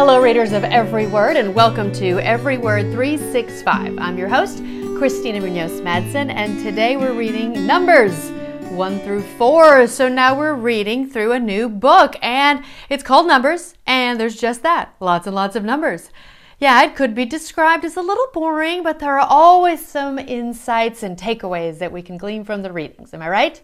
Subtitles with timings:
[0.00, 3.98] Hello, readers of Every Word, and welcome to Every Word 365.
[3.98, 4.56] I'm your host,
[4.96, 8.30] Christina Munoz Madsen, and today we're reading Numbers
[8.70, 9.86] 1 through 4.
[9.88, 14.62] So now we're reading through a new book, and it's called Numbers, and there's just
[14.62, 16.08] that lots and lots of numbers.
[16.58, 21.02] Yeah, it could be described as a little boring, but there are always some insights
[21.02, 23.12] and takeaways that we can glean from the readings.
[23.12, 23.60] Am I right?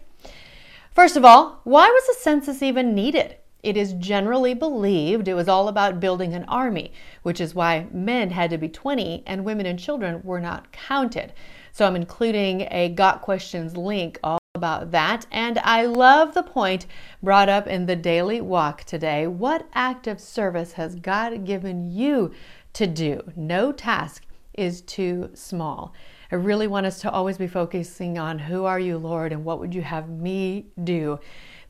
[0.93, 3.37] First of all, why was a census even needed?
[3.63, 6.91] It is generally believed it was all about building an army,
[7.23, 11.33] which is why men had to be 20 and women and children were not counted.
[11.71, 15.25] So I'm including a Got Questions link all about that.
[15.31, 16.87] And I love the point
[17.21, 19.27] brought up in the daily walk today.
[19.27, 22.31] What act of service has God given you
[22.73, 23.21] to do?
[23.35, 25.93] No task is too small.
[26.31, 29.59] I really want us to always be focusing on who are you, Lord, and what
[29.59, 31.19] would you have me do?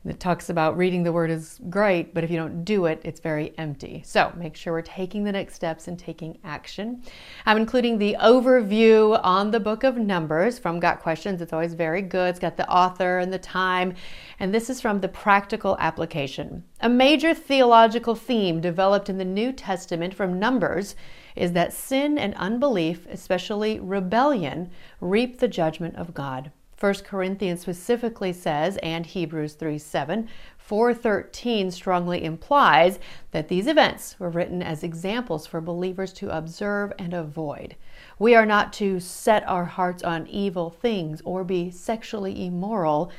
[0.04, 3.18] It talks about reading the word is great, but if you don't do it, it's
[3.18, 4.02] very empty.
[4.06, 7.02] So make sure we're taking the next steps and taking action.
[7.44, 11.42] I'm including the overview on the book of Numbers from Got Questions.
[11.42, 12.30] It's always very good.
[12.30, 13.94] It's got the author and the time.
[14.38, 16.62] And this is from the practical application.
[16.80, 20.94] A major theological theme developed in the New Testament from Numbers
[21.34, 26.52] is that sin and unbelief, especially rebellion, reap the judgment of God.
[26.80, 33.00] 1 Corinthians specifically says, and Hebrews 3 7, 413 strongly implies
[33.32, 37.74] that these events were written as examples for believers to observe and avoid.
[38.18, 43.10] We are not to set our hearts on evil things or be sexually immoral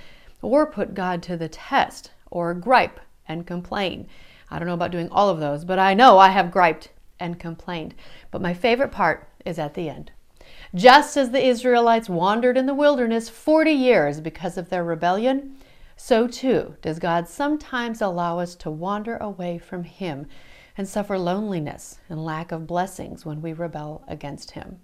[0.41, 4.07] or put God to the test or gripe and complain.
[4.49, 7.37] I don't know about doing all of those, but I know I have griped and
[7.37, 7.93] complained.
[8.31, 10.11] But my favorite part is at the end.
[10.75, 15.57] Just as the Israelites wandered in the wilderness 40 years because of their rebellion,
[15.95, 20.27] so too does God sometimes allow us to wander away from Him
[20.77, 24.79] and suffer loneliness and lack of blessings when we rebel against Him.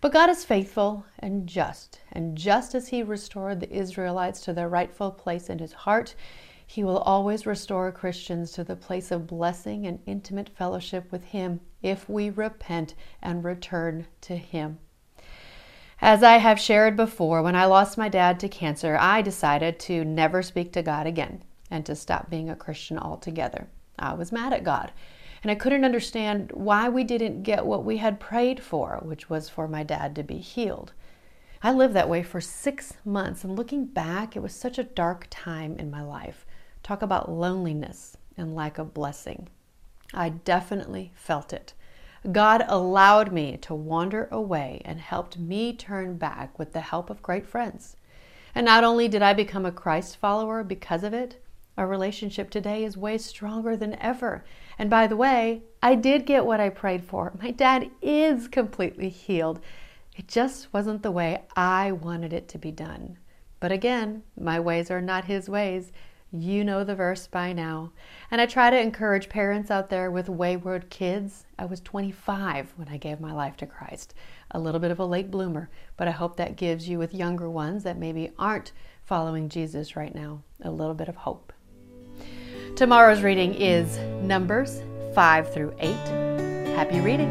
[0.00, 4.68] But God is faithful and just, and just as He restored the Israelites to their
[4.68, 6.14] rightful place in His heart,
[6.66, 11.60] he will always restore Christians to the place of blessing and intimate fellowship with Him
[11.82, 14.78] if we repent and return to Him.
[16.00, 20.04] As I have shared before, when I lost my dad to cancer, I decided to
[20.04, 23.68] never speak to God again and to stop being a Christian altogether.
[23.98, 24.90] I was mad at God,
[25.42, 29.48] and I couldn't understand why we didn't get what we had prayed for, which was
[29.48, 30.92] for my dad to be healed.
[31.62, 35.28] I lived that way for six months, and looking back, it was such a dark
[35.30, 36.44] time in my life.
[36.84, 39.48] Talk about loneliness and lack of blessing.
[40.12, 41.72] I definitely felt it.
[42.30, 47.22] God allowed me to wander away and helped me turn back with the help of
[47.22, 47.96] great friends.
[48.54, 51.42] And not only did I become a Christ follower because of it,
[51.78, 54.44] our relationship today is way stronger than ever.
[54.78, 57.32] And by the way, I did get what I prayed for.
[57.42, 59.58] My dad is completely healed.
[60.16, 63.18] It just wasn't the way I wanted it to be done.
[63.58, 65.90] But again, my ways are not his ways.
[66.36, 67.92] You know the verse by now.
[68.28, 71.46] And I try to encourage parents out there with wayward kids.
[71.60, 74.14] I was 25 when I gave my life to Christ,
[74.50, 77.48] a little bit of a late bloomer, but I hope that gives you, with younger
[77.48, 78.72] ones that maybe aren't
[79.04, 81.52] following Jesus right now, a little bit of hope.
[82.74, 84.82] Tomorrow's reading is Numbers
[85.14, 85.94] 5 through 8.
[86.74, 87.30] Happy reading.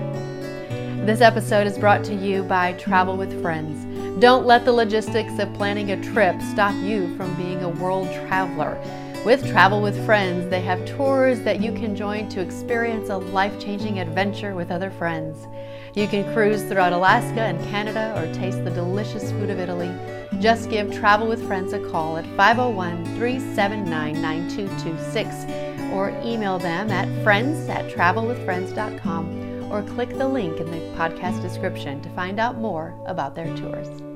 [1.06, 3.93] This episode is brought to you by Travel with Friends.
[4.20, 8.80] Don't let the logistics of planning a trip stop you from being a world traveler.
[9.26, 13.60] With Travel with Friends, they have tours that you can join to experience a life
[13.60, 15.48] changing adventure with other friends.
[15.96, 19.92] You can cruise throughout Alaska and Canada or taste the delicious food of Italy.
[20.40, 27.24] Just give Travel with Friends a call at 501 379 9226 or email them at
[27.24, 32.94] friends at travelwithfriends.com or click the link in the podcast description to find out more
[33.08, 34.13] about their tours.